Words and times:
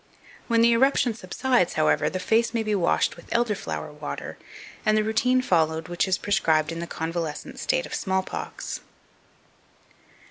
When 0.47 0.61
the 0.63 0.71
eruption 0.73 1.13
subsides, 1.13 1.73
however, 1.73 2.09
the 2.09 2.17
face 2.17 2.55
may 2.55 2.63
be 2.63 2.73
washed 2.73 3.15
with 3.15 3.29
elder 3.31 3.53
flower 3.53 3.93
water, 3.93 4.39
and 4.83 4.97
the 4.97 5.03
routine 5.03 5.43
followed 5.43 5.89
which 5.89 6.07
is 6.07 6.17
prescribed 6.17 6.71
in 6.71 6.79
the 6.79 6.87
convalescent 6.87 7.59
state 7.59 7.85
of 7.85 7.93
small 7.93 8.23
pox. 8.23 8.81